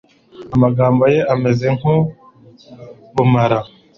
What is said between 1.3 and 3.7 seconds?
ameze nk' ubumara